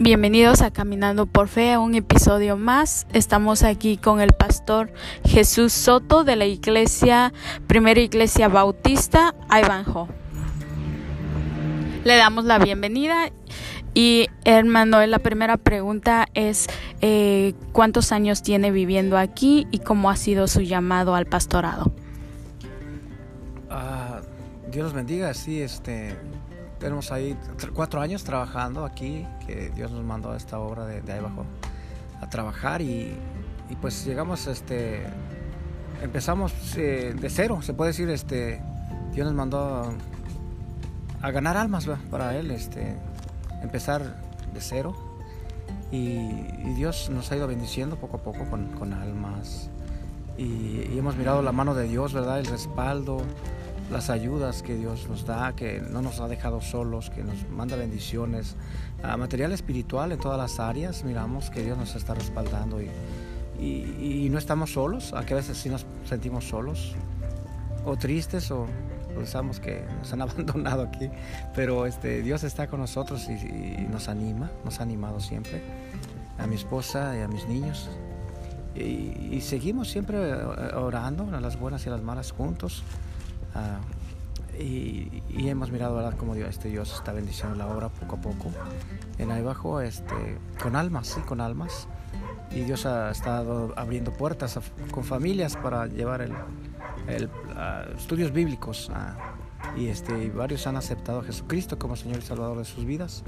Bienvenidos 0.00 0.62
a 0.62 0.70
Caminando 0.70 1.26
por 1.26 1.48
Fe, 1.48 1.76
un 1.76 1.96
episodio 1.96 2.56
más. 2.56 3.08
Estamos 3.12 3.64
aquí 3.64 3.96
con 3.96 4.20
el 4.20 4.32
pastor 4.32 4.92
Jesús 5.24 5.72
Soto 5.72 6.22
de 6.22 6.36
la 6.36 6.44
iglesia, 6.46 7.32
Primera 7.66 7.98
Iglesia 7.98 8.46
Bautista, 8.46 9.34
Ivanhoe. 9.50 10.06
Le 12.04 12.16
damos 12.16 12.44
la 12.44 12.60
bienvenida 12.60 13.32
y 13.92 14.28
hermano, 14.44 15.04
la 15.04 15.18
primera 15.18 15.56
pregunta 15.56 16.28
es 16.32 16.68
eh, 17.00 17.54
¿cuántos 17.72 18.12
años 18.12 18.42
tiene 18.42 18.70
viviendo 18.70 19.18
aquí 19.18 19.66
y 19.72 19.80
cómo 19.80 20.10
ha 20.10 20.16
sido 20.16 20.46
su 20.46 20.60
llamado 20.60 21.16
al 21.16 21.26
pastorado? 21.26 21.90
Ah, 23.68 24.20
Dios 24.70 24.84
los 24.84 24.92
bendiga, 24.92 25.34
sí, 25.34 25.60
este, 25.60 26.14
tenemos 26.78 27.10
ahí 27.12 27.36
cuatro 27.74 28.00
años 28.00 28.24
trabajando 28.24 28.84
aquí, 28.84 29.26
que 29.46 29.70
Dios 29.70 29.90
nos 29.90 30.04
mandó 30.04 30.32
a 30.32 30.36
esta 30.36 30.58
obra 30.58 30.86
de, 30.86 31.12
ahí 31.12 31.18
abajo 31.18 31.44
a 32.20 32.28
trabajar 32.28 32.80
y, 32.82 33.16
pues 33.80 34.04
llegamos, 34.04 34.46
este, 34.46 35.04
empezamos 36.02 36.52
eh, 36.76 37.14
de 37.18 37.30
cero, 37.30 37.60
se 37.62 37.74
puede 37.74 37.90
decir, 37.90 38.08
este, 38.10 38.60
Dios 39.12 39.26
nos 39.26 39.34
mandó 39.34 39.92
a, 41.20 41.30
ganar 41.30 41.56
almas 41.56 41.88
para 42.10 42.36
Él, 42.36 42.50
este, 42.50 42.96
empezar 43.62 44.02
de 44.52 44.60
cero 44.60 44.94
y, 45.90 46.18
Dios 46.74 47.10
nos 47.10 47.32
ha 47.32 47.36
ido 47.36 47.48
bendiciendo 47.48 47.96
poco 47.96 48.18
a 48.18 48.20
poco 48.22 48.44
con, 48.48 48.92
almas 48.92 49.68
y, 50.36 50.86
y 50.92 50.96
hemos 50.96 51.16
mirado 51.16 51.42
la 51.42 51.50
mano 51.50 51.74
de 51.74 51.88
Dios, 51.88 52.12
¿verdad? 52.12 52.38
El 52.38 52.46
respaldo 52.46 53.22
las 53.90 54.10
ayudas 54.10 54.62
que 54.62 54.76
Dios 54.76 55.08
nos 55.08 55.24
da, 55.24 55.54
que 55.54 55.80
no 55.80 56.02
nos 56.02 56.20
ha 56.20 56.28
dejado 56.28 56.60
solos, 56.60 57.10
que 57.10 57.22
nos 57.22 57.48
manda 57.48 57.76
bendiciones, 57.76 58.56
a 59.02 59.16
material 59.16 59.52
espiritual 59.52 60.12
en 60.12 60.18
todas 60.18 60.38
las 60.38 60.60
áreas, 60.60 61.04
miramos 61.04 61.50
que 61.50 61.62
Dios 61.62 61.78
nos 61.78 61.94
está 61.94 62.14
respaldando 62.14 62.80
y, 62.80 62.90
y, 63.60 64.28
no 64.30 64.38
estamos 64.38 64.72
solos, 64.72 65.12
a 65.12 65.24
que 65.24 65.34
veces 65.34 65.56
sí 65.58 65.68
nos 65.68 65.84
sentimos 66.04 66.44
solos 66.44 66.94
o 67.84 67.96
tristes 67.96 68.50
o 68.50 68.66
pensamos 69.14 69.58
que 69.58 69.82
nos 69.98 70.12
han 70.12 70.22
abandonado 70.22 70.82
aquí, 70.82 71.10
pero 71.54 71.86
este, 71.86 72.22
Dios 72.22 72.44
está 72.44 72.68
con 72.68 72.80
nosotros 72.80 73.28
y, 73.28 73.32
y, 73.32 73.86
nos 73.90 74.08
anima, 74.08 74.50
nos 74.64 74.80
ha 74.80 74.82
animado 74.82 75.20
siempre, 75.20 75.62
a 76.38 76.46
mi 76.46 76.54
esposa 76.54 77.16
y 77.16 77.22
a 77.22 77.28
mis 77.28 77.46
niños. 77.48 77.88
Y, 78.74 79.40
seguimos 79.40 79.90
siempre 79.90 80.34
orando, 80.74 81.28
a 81.34 81.40
las 81.40 81.58
buenas 81.58 81.84
y 81.86 81.88
a 81.88 81.92
las 81.92 82.02
malas 82.02 82.32
juntos. 82.32 82.82
Ah, 83.58 83.80
y, 84.58 85.22
hemos 85.48 85.70
mirado 85.70 85.94
¿verdad? 85.94 86.14
Dios, 86.34 86.50
este, 86.50 86.68
Dios 86.68 86.92
está 86.92 87.12
bendiciendo 87.12 87.56
la 87.56 87.66
obra 87.68 87.88
poco 87.88 88.16
a 88.16 88.20
poco 88.20 88.50
en 89.18 89.30
ahí 89.30 89.40
abajo 89.40 89.80
este, 89.80 90.38
con 90.60 90.74
almas, 90.76 91.08
sí, 91.08 91.20
con 91.20 91.40
almas. 91.40 91.88
Y 92.50 92.62
Dios 92.62 92.86
ha 92.86 93.10
estado 93.10 93.72
abriendo 93.76 94.12
puertas 94.12 94.58
con 94.90 95.04
familias 95.04 95.56
para 95.56 95.86
llevar 95.86 96.22
el 96.22 96.32
ah, 97.56 97.84
estudios 97.96 98.32
bíblicos. 98.32 98.90
Ah, 98.92 99.16
y 99.76 99.88
este, 99.88 100.30
varios 100.30 100.66
han 100.66 100.76
aceptado 100.76 101.20
a 101.20 101.24
Jesucristo 101.24 101.78
como 101.78 101.96
Señor 101.96 102.18
y 102.18 102.22
Salvador 102.22 102.58
de 102.58 102.64
sus 102.64 102.84
vidas. 102.84 103.22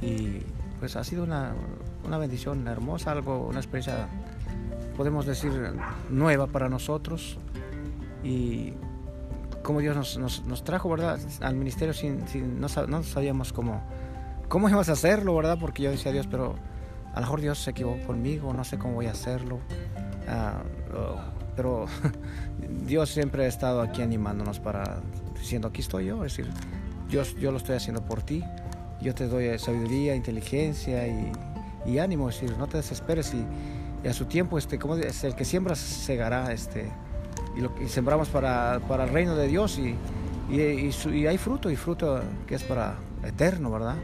Y 0.00 0.42
pues 0.78 0.96
ha 0.96 1.04
sido 1.04 1.24
una, 1.24 1.54
una 2.04 2.18
bendición 2.18 2.66
hermosa, 2.68 3.12
algo, 3.12 3.46
una 3.46 3.58
experiencia, 3.58 4.08
podemos 4.96 5.26
decir, 5.26 5.52
nueva 6.10 6.46
para 6.46 6.68
nosotros. 6.68 7.38
Y 8.22 8.74
cómo 9.66 9.80
Dios 9.80 10.16
nos, 10.16 10.44
nos, 10.46 10.62
trajo, 10.62 10.88
¿verdad? 10.88 11.18
Al 11.40 11.56
ministerio 11.56 11.92
sin, 11.92 12.28
sin 12.28 12.60
no, 12.60 12.68
sabíamos 12.68 13.52
cómo, 13.52 13.82
cómo 14.48 14.68
íbamos 14.68 14.88
a 14.88 14.92
hacerlo, 14.92 15.34
¿verdad? 15.34 15.58
Porque 15.60 15.82
yo 15.82 15.90
decía 15.90 16.10
a 16.10 16.14
Dios, 16.14 16.28
pero 16.30 16.54
a 17.12 17.16
lo 17.16 17.20
mejor 17.22 17.40
Dios 17.40 17.58
se 17.58 17.72
equivocó 17.72 18.06
conmigo, 18.06 18.52
no 18.52 18.62
sé 18.62 18.78
cómo 18.78 18.94
voy 18.94 19.06
a 19.06 19.10
hacerlo. 19.10 19.58
Ah, 20.28 20.62
pero 21.56 21.86
Dios 22.86 23.10
siempre 23.10 23.44
ha 23.44 23.48
estado 23.48 23.80
aquí 23.80 24.02
animándonos 24.02 24.60
para, 24.60 25.00
diciendo, 25.36 25.66
aquí 25.66 25.80
estoy 25.80 26.06
yo, 26.06 26.24
es 26.24 26.36
decir, 26.36 26.48
Dios, 27.08 27.34
yo 27.34 27.50
lo 27.50 27.56
estoy 27.56 27.74
haciendo 27.74 28.04
por 28.04 28.22
ti, 28.22 28.44
yo 29.00 29.16
te 29.16 29.26
doy 29.26 29.58
sabiduría, 29.58 30.14
inteligencia 30.14 31.08
y, 31.08 31.32
y 31.86 31.98
ánimo, 31.98 32.30
no 32.56 32.68
te 32.68 32.76
desesperes 32.76 33.34
y, 33.34 34.08
a 34.08 34.12
su 34.12 34.26
tiempo, 34.26 34.58
este, 34.58 34.78
como 34.78 34.94
es 34.94 35.24
el 35.24 35.34
que 35.34 35.44
siembra 35.44 35.74
segará, 35.74 36.52
este, 36.52 36.92
y, 37.56 37.60
lo, 37.60 37.72
y 37.82 37.88
sembramos 37.88 38.28
para, 38.28 38.80
para, 38.88 39.04
el 39.04 39.10
reino 39.10 39.34
de 39.34 39.48
Dios 39.48 39.78
y, 39.78 39.94
y, 40.52 40.90
y, 41.12 41.26
hay 41.26 41.38
fruto 41.38 41.70
y 41.70 41.76
fruto 41.76 42.20
que 42.46 42.54
es 42.54 42.62
para 42.62 42.96
eterno, 43.24 43.70
¿verdad? 43.70 43.96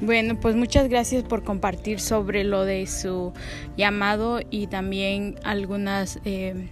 Bueno, 0.00 0.36
pues 0.40 0.54
muchas 0.54 0.88
gracias 0.88 1.24
por 1.24 1.42
compartir 1.42 1.98
sobre 1.98 2.44
lo 2.44 2.64
de 2.64 2.86
su 2.86 3.32
llamado 3.76 4.40
y 4.48 4.68
también 4.68 5.34
algunas 5.42 6.20
eh, 6.24 6.68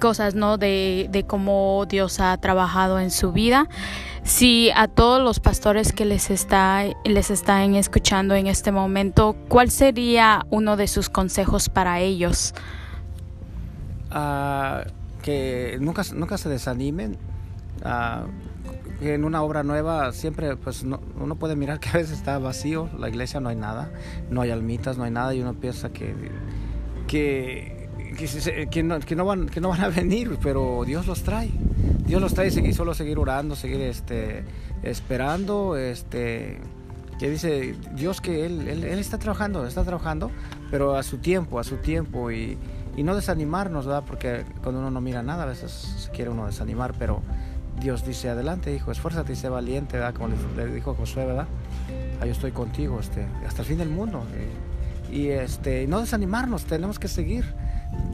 cosas, 0.00 0.34
¿no? 0.34 0.56
De, 0.56 1.08
de 1.10 1.24
cómo 1.24 1.84
Dios 1.86 2.20
ha 2.20 2.36
trabajado 2.38 2.98
en 2.98 3.10
su 3.10 3.32
vida. 3.32 3.68
Si 4.24 4.70
a 4.74 4.88
todos 4.88 5.22
los 5.22 5.38
pastores 5.38 5.92
que 5.92 6.06
les 6.06 6.30
está 6.30 6.84
les 7.04 7.30
están 7.30 7.74
escuchando 7.74 8.34
en 8.34 8.46
este 8.46 8.72
momento, 8.72 9.36
¿cuál 9.48 9.70
sería 9.70 10.46
uno 10.50 10.76
de 10.76 10.88
sus 10.88 11.10
consejos 11.10 11.68
para 11.68 12.00
ellos? 12.00 12.54
Uh, 14.10 14.88
que 15.22 15.76
nunca, 15.80 16.02
nunca 16.14 16.38
se 16.38 16.48
desanimen. 16.48 17.18
Uh, 17.84 18.26
en 19.02 19.24
una 19.24 19.42
obra 19.42 19.62
nueva 19.62 20.12
siempre 20.12 20.56
pues 20.56 20.82
uno 20.82 21.34
puede 21.36 21.56
mirar 21.56 21.78
que 21.80 21.90
a 21.90 21.92
veces 21.92 22.12
está 22.12 22.38
vacío, 22.38 22.88
la 22.98 23.08
iglesia 23.10 23.40
no 23.40 23.50
hay 23.50 23.56
nada, 23.56 23.90
no 24.30 24.40
hay 24.40 24.50
almitas, 24.50 24.96
no 24.96 25.04
hay 25.04 25.10
nada 25.10 25.34
y 25.34 25.42
uno 25.42 25.52
piensa 25.52 25.90
que, 25.92 26.14
que 27.06 27.84
que, 28.14 28.82
no, 28.82 29.24
van, 29.24 29.46
que 29.48 29.60
no 29.60 29.68
van 29.68 29.80
a 29.82 29.88
venir, 29.90 30.38
pero 30.42 30.84
Dios 30.86 31.06
los 31.06 31.22
trae. 31.22 31.50
Dios 32.06 32.20
los 32.20 32.34
trae 32.34 32.48
y 32.48 32.72
solo 32.72 32.94
seguir 32.94 33.18
orando, 33.18 33.56
seguir 33.56 33.80
este, 33.80 34.44
esperando, 34.82 35.76
este, 35.76 36.60
que 37.18 37.30
dice 37.30 37.74
Dios 37.94 38.20
que 38.20 38.44
él, 38.44 38.68
él, 38.68 38.84
está 38.98 39.18
trabajando, 39.18 39.66
está 39.66 39.84
trabajando, 39.84 40.30
pero 40.70 40.96
a 40.96 41.02
su 41.02 41.18
tiempo, 41.18 41.58
a 41.58 41.64
su 41.64 41.76
tiempo 41.76 42.30
y, 42.30 42.58
y 42.96 43.02
no 43.02 43.14
desanimarnos, 43.14 43.86
¿verdad? 43.86 44.04
Porque 44.06 44.44
cuando 44.62 44.80
uno 44.80 44.90
no 44.90 45.00
mira 45.00 45.22
nada, 45.22 45.44
a 45.44 45.46
veces 45.46 45.70
se 45.72 46.10
quiere 46.10 46.30
uno 46.30 46.46
desanimar, 46.46 46.94
pero 46.98 47.22
Dios 47.80 48.06
dice, 48.06 48.28
adelante, 48.28 48.74
hijo, 48.74 48.92
esfuérzate 48.92 49.32
y 49.32 49.36
sé 49.36 49.48
valiente, 49.48 49.96
¿verdad? 49.96 50.14
Como 50.14 50.28
le, 50.56 50.66
dijo 50.66 50.94
Josué, 50.94 51.24
¿verdad? 51.24 51.46
Ahí 52.20 52.30
estoy 52.30 52.52
contigo, 52.52 53.00
este, 53.00 53.26
hasta 53.46 53.62
el 53.62 53.68
fin 53.68 53.78
del 53.78 53.88
mundo. 53.88 54.24
Y, 55.10 55.16
y 55.16 55.28
este, 55.28 55.86
no 55.86 56.00
desanimarnos, 56.00 56.64
tenemos 56.64 56.98
que 56.98 57.08
seguir 57.08 57.44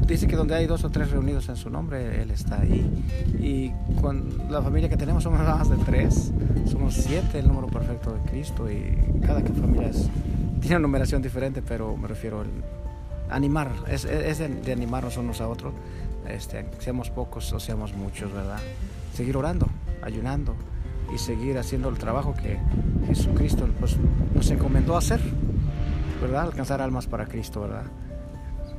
dice 0.07 0.27
que 0.27 0.37
donde 0.37 0.55
hay 0.55 0.67
dos 0.67 0.85
o 0.85 0.91
tres 0.91 1.11
reunidos 1.11 1.49
en 1.49 1.57
su 1.57 1.71
nombre, 1.71 2.21
Él 2.23 2.31
está 2.31 2.61
ahí. 2.61 3.05
Y 3.39 3.71
con 4.01 4.51
la 4.51 4.61
familia 4.63 4.89
que 4.89 4.97
tenemos 4.97 5.23
somos 5.23 5.41
más 5.41 5.69
de 5.71 5.77
tres, 5.79 6.33
somos 6.67 6.95
siete, 6.95 7.39
el 7.39 7.49
número 7.49 7.69
perfecto 7.69 8.13
de 8.13 8.21
Cristo. 8.31 8.71
Y 8.71 8.97
cada 9.25 9.41
familia 9.41 9.89
es, 9.89 10.09
tiene 10.61 10.77
una 10.77 10.81
numeración 10.81 11.23
diferente, 11.23 11.63
pero 11.63 11.97
me 11.97 12.09
refiero 12.09 12.41
a 12.41 13.35
animar, 13.35 13.71
es, 13.89 14.05
es 14.05 14.39
de, 14.39 14.73
animarnos 14.73 15.17
unos 15.17 15.41
a 15.41 15.49
otros, 15.49 15.73
este, 16.29 16.67
seamos 16.81 17.11
pocos 17.11 17.53
o 17.53 17.61
seamos 17.61 17.95
muchos, 17.95 18.33
¿verdad? 18.33 18.59
Seguir 19.15 19.37
orando, 19.37 19.69
ayunando 20.03 20.55
y 21.15 21.19
seguir 21.19 21.59
haciendo 21.59 21.89
el 21.89 21.99
trabajo 21.99 22.35
que 22.35 22.59
Jesucristo 23.07 23.69
pues, 23.79 23.97
nos 24.35 24.51
encomendó 24.51 24.97
hacer, 24.97 25.21
¿verdad? 26.21 26.43
Alcanzar 26.43 26.83
almas 26.83 27.07
para 27.07 27.27
Cristo, 27.27 27.61
¿verdad? 27.61 27.85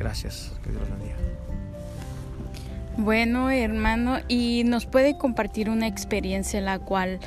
Gracias, 0.01 0.51
que 0.63 0.72
Dios 0.72 0.81
bendiga. 0.89 1.16
Bueno, 2.97 3.51
hermano, 3.51 4.17
¿y 4.28 4.63
nos 4.66 4.88
puede 4.88 5.16
compartir 5.16 5.69
una 5.69 5.88
experiencia 5.88 6.57
en 6.57 6.65
la 6.65 6.80
cual 6.80 7.19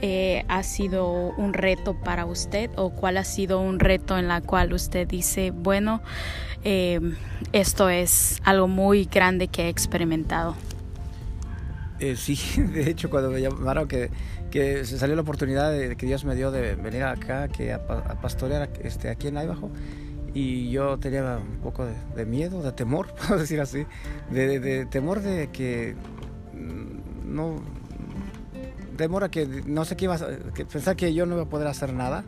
eh, 0.00 0.42
ha 0.48 0.62
sido 0.62 1.34
un 1.36 1.52
reto 1.52 1.94
para 1.94 2.24
usted 2.24 2.70
o 2.76 2.88
cuál 2.88 3.18
ha 3.18 3.24
sido 3.24 3.60
un 3.60 3.78
reto 3.78 4.16
en 4.16 4.28
la 4.28 4.40
cual 4.40 4.72
usted 4.72 5.06
dice, 5.06 5.50
bueno, 5.50 6.00
eh, 6.64 7.00
esto 7.52 7.90
es 7.90 8.40
algo 8.44 8.66
muy 8.66 9.04
grande 9.04 9.48
que 9.48 9.64
he 9.64 9.68
experimentado? 9.68 10.56
Eh, 12.00 12.16
sí, 12.16 12.38
de 12.62 12.88
hecho, 12.88 13.10
cuando 13.10 13.30
me 13.30 13.42
llamaron 13.42 13.86
que, 13.88 14.10
que 14.50 14.86
se 14.86 14.98
salió 14.98 15.16
la 15.16 15.22
oportunidad 15.22 15.70
de, 15.70 15.96
que 15.96 16.06
Dios 16.06 16.24
me 16.24 16.34
dio 16.34 16.50
de 16.50 16.76
venir 16.76 17.02
acá, 17.02 17.48
que 17.48 17.74
a, 17.74 17.76
a 17.76 18.20
pastorear 18.22 18.70
este, 18.82 19.10
aquí 19.10 19.28
en 19.28 19.36
Idaho, 19.36 19.70
y 20.34 20.70
yo 20.70 20.98
tenía 20.98 21.38
un 21.38 21.60
poco 21.60 21.86
de, 22.14 22.26
miedo, 22.26 22.62
de 22.62 22.72
temor, 22.72 23.14
puedo 23.28 23.40
decir 23.40 23.60
así, 23.60 23.86
de, 24.30 24.86
temor 24.86 25.20
de 25.20 25.50
que 25.50 25.94
mm, 26.54 27.34
no 27.34 27.56
temor 28.96 29.24
a 29.24 29.30
que 29.30 29.46
no 29.46 29.84
sé 29.84 29.96
qué 29.96 30.04
iba 30.04 30.14
a 30.14 30.52
que 30.54 30.66
pensar 30.66 30.96
que 30.96 31.14
yo 31.14 31.24
no 31.24 31.34
iba 31.34 31.44
a 31.44 31.48
poder 31.48 31.66
hacer 31.66 31.94
nada 31.94 32.24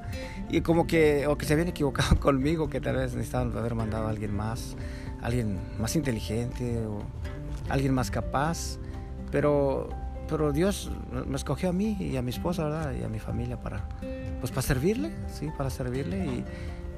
y 0.48 0.62
como 0.62 0.86
que 0.86 1.26
o 1.26 1.36
que 1.36 1.44
se 1.44 1.52
habían 1.52 1.68
equivocado 1.68 2.18
conmigo 2.20 2.70
que 2.70 2.80
tal 2.80 2.96
vez 2.96 3.14
necesitaban 3.14 3.56
haber 3.56 3.74
mandado 3.74 4.06
a 4.06 4.10
alguien 4.10 4.34
más 4.34 4.74
alguien 5.20 5.58
más 5.78 5.94
inteligente 5.94 6.78
o 6.86 7.02
alguien 7.68 7.92
más 7.92 8.10
capaz 8.10 8.78
pero 9.30 9.90
pero 10.28 10.52
Dios 10.52 10.90
me 11.26 11.36
escogió 11.36 11.68
a 11.68 11.72
mí 11.72 11.96
y 12.00 12.16
a 12.16 12.22
mi 12.22 12.30
esposa, 12.30 12.64
¿verdad? 12.64 12.94
Y 12.98 13.04
a 13.04 13.08
mi 13.08 13.18
familia 13.18 13.60
para, 13.60 13.88
pues 14.40 14.50
para 14.50 14.62
servirle, 14.62 15.12
sí, 15.28 15.50
para 15.56 15.70
servirle. 15.70 16.26
Y, 16.26 16.44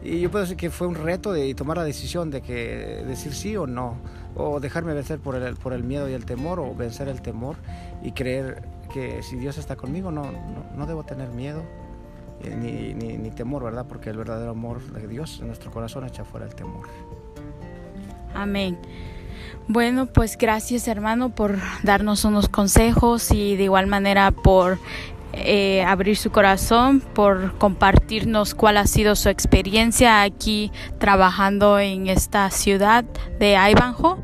y 0.03 0.21
yo 0.21 0.31
puedo 0.31 0.45
decir 0.45 0.57
que 0.57 0.71
fue 0.71 0.87
un 0.87 0.95
reto 0.95 1.33
de 1.33 1.53
tomar 1.55 1.79
la 1.79 1.85
decisión 1.85 2.31
de 2.31 2.41
que 2.41 3.05
decir 3.07 3.35
sí 3.35 3.57
o 3.57 3.67
no, 3.67 3.97
o 4.37 4.61
dejarme 4.61 4.95
vencer 4.95 5.19
por 5.19 5.35
el, 5.35 5.57
por 5.57 5.73
el 5.73 5.83
miedo 5.83 6.09
y 6.09 6.13
el 6.13 6.25
temor, 6.25 6.61
o 6.61 6.75
vencer 6.75 7.09
el 7.09 7.23
temor 7.23 7.57
y 8.03 8.13
creer 8.13 8.63
que 8.93 9.23
si 9.23 9.37
Dios 9.37 9.59
está 9.59 9.77
conmigo 9.77 10.11
no, 10.11 10.31
no, 10.77 10.87
debo 10.87 11.05
tener 11.05 11.31
miedo 11.31 11.63
eh, 12.43 12.55
ni, 12.55 12.95
ni, 13.17 13.31
temor, 13.31 13.65
¿verdad? 13.65 13.87
Porque 13.89 14.11
el 14.11 14.17
verdadero 14.17 14.51
amor 14.51 14.81
de 14.93 15.07
Dios 15.09 15.39
en 15.41 15.49
nuestro 15.49 15.71
corazón 15.71 16.05
echa 16.05 16.25
fuera 16.25 16.47
el 16.47 16.55
temor. 16.55 16.87
Amén. 18.35 18.79
Bueno, 19.69 20.07
pues 20.07 20.37
gracias 20.39 20.87
hermano 20.87 21.31
por 21.31 21.59
darnos 21.83 22.25
unos 22.25 22.49
consejos 22.49 23.33
y 23.33 23.57
de 23.57 23.65
igual 23.65 23.87
manera 23.87 24.31
por 24.31 24.79
eh, 25.39 25.85
abrir 25.85 26.17
su 26.17 26.31
corazón, 26.31 27.01
por 27.01 27.59
compartirnos 27.59 28.55
cuál 28.55 28.79
ha 28.79 28.87
sido 28.87 29.15
su 29.17 29.29
experiencia 29.29 30.23
aquí 30.23 30.73
trabajando 30.99 31.79
en 31.79 32.09
esta 32.09 32.51
ciudad 32.51 33.05
de 33.39 33.57
Ivanhoe. 33.71 34.17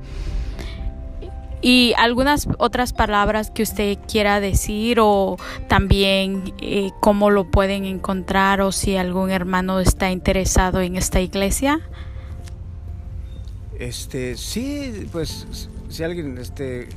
Y 1.60 1.94
algunas 1.96 2.48
otras 2.58 2.92
palabras 2.92 3.52
que 3.52 3.62
usted 3.62 3.98
quiera 4.10 4.40
decir 4.40 4.98
o 5.00 5.36
también 5.68 6.52
eh, 6.60 6.90
cómo 7.00 7.30
lo 7.30 7.48
pueden 7.50 7.84
encontrar 7.84 8.60
o 8.62 8.72
si 8.72 8.96
algún 8.96 9.30
hermano 9.30 9.78
está 9.78 10.10
interesado 10.10 10.80
en 10.80 10.96
esta 10.96 11.20
iglesia. 11.20 11.80
Este, 13.78 14.36
sí, 14.36 15.06
pues 15.12 15.68
si 15.88 16.02
alguien 16.02 16.38
este, 16.38 16.88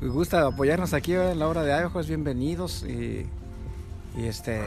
gusta 0.00 0.46
apoyarnos 0.46 0.94
aquí 0.94 1.12
en 1.12 1.38
la 1.38 1.46
hora 1.46 1.62
de 1.62 1.88
es 2.00 2.08
bienvenidos 2.08 2.84
y 4.18 4.26
este 4.26 4.60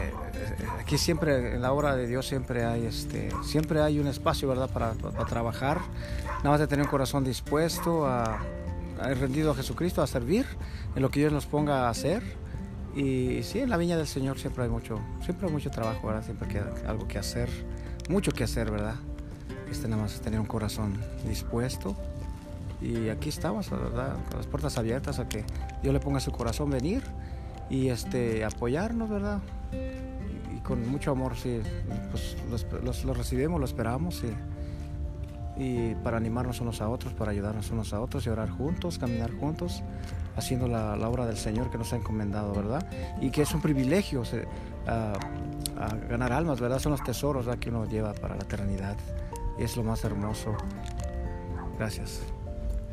aquí 0.79 0.97
siempre 0.97 1.55
en 1.55 1.61
la 1.61 1.73
obra 1.73 1.95
de 1.97 2.07
Dios 2.07 2.25
siempre 2.25 2.63
hay 2.63 2.85
este 2.85 3.29
siempre 3.43 3.81
hay 3.81 3.99
un 3.99 4.07
espacio 4.07 4.47
verdad 4.47 4.69
para, 4.69 4.93
trabajar. 5.25 5.81
Nada 6.37 6.51
más 6.51 6.59
de 6.59 6.67
tener 6.67 6.85
un 6.85 6.89
corazón 6.89 7.25
dispuesto 7.25 8.05
a, 8.07 8.39
a 8.99 9.13
rendido 9.13 9.51
a 9.51 9.55
Jesucristo 9.55 10.01
a 10.01 10.07
servir 10.07 10.45
en 10.95 11.01
lo 11.01 11.11
que 11.11 11.19
Dios 11.19 11.33
nos 11.33 11.45
ponga 11.45 11.87
a 11.87 11.89
hacer. 11.89 12.23
Y 12.95 13.43
sí 13.43 13.59
en 13.59 13.69
la 13.69 13.77
viña 13.77 13.97
del 13.97 14.07
Señor 14.07 14.39
siempre 14.39 14.63
hay 14.63 14.69
mucho 14.69 14.99
siempre 15.23 15.47
hay 15.47 15.53
mucho 15.53 15.69
trabajo 15.69 16.07
verdad 16.07 16.23
siempre 16.23 16.47
hay 16.57 16.87
algo 16.87 17.07
que 17.07 17.17
hacer 17.17 17.49
mucho 18.09 18.31
que 18.31 18.43
hacer 18.43 18.71
verdad 18.71 18.95
este 19.69 19.87
nada 19.87 20.01
más 20.01 20.13
es 20.13 20.21
tener 20.21 20.39
un 20.39 20.45
corazón 20.45 20.97
dispuesto. 21.27 21.95
Y 22.81 23.09
aquí 23.09 23.29
estamos 23.29 23.69
verdad 23.69 24.15
con 24.29 24.37
las 24.37 24.47
puertas 24.47 24.77
abiertas 24.77 25.19
a 25.19 25.27
que 25.27 25.43
Dios 25.83 25.93
le 25.93 25.99
ponga 25.99 26.17
a 26.17 26.21
su 26.21 26.31
corazón 26.31 26.69
venir 26.69 27.03
y 27.71 27.87
este, 27.87 28.43
apoyarnos, 28.43 29.09
¿verdad? 29.09 29.39
Y, 30.53 30.59
con 30.59 30.87
mucho 30.91 31.11
amor, 31.11 31.35
sí, 31.37 31.61
pues 32.11 32.35
los, 32.83 33.17
recibimos, 33.17 33.59
lo 33.59 33.65
esperamos 33.65 34.23
y, 35.57 35.95
para 36.03 36.17
animarnos 36.17 36.59
unos 36.59 36.81
a 36.81 36.89
otros, 36.89 37.13
para 37.13 37.31
ayudarnos 37.31 37.69
unos 37.71 37.93
a 37.93 38.01
otros 38.01 38.25
y 38.25 38.29
orar 38.29 38.49
juntos, 38.49 38.97
caminar 38.97 39.31
juntos, 39.31 39.83
haciendo 40.35 40.67
la, 40.67 40.95
obra 41.07 41.25
del 41.25 41.37
Señor 41.37 41.71
que 41.71 41.77
nos 41.77 41.93
ha 41.93 41.95
encomendado, 41.95 42.53
¿verdad? 42.53 42.85
Y 43.21 43.31
que 43.31 43.43
es 43.43 43.53
un 43.53 43.61
privilegio 43.61 44.23
ganar 46.09 46.33
almas, 46.33 46.59
¿verdad? 46.59 46.79
Son 46.79 46.91
los 46.91 47.03
tesoros 47.03 47.47
que 47.57 47.69
uno 47.69 47.85
lleva 47.85 48.13
para 48.13 48.35
la 48.35 48.43
eternidad 48.43 48.97
y 49.57 49.63
es 49.63 49.77
lo 49.77 49.83
más 49.83 50.03
hermoso. 50.03 50.55
Gracias. 51.77 52.21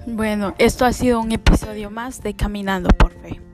Bueno, 0.06 0.54
esto 0.58 0.84
ha 0.84 0.92
sido 0.92 1.20
un 1.20 1.32
episodio 1.32 1.90
más 1.90 2.22
de 2.22 2.34
Caminando 2.34 2.90
por 2.90 3.12
Fe. 3.12 3.47